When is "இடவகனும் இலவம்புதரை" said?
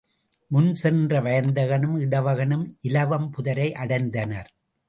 1.99-3.69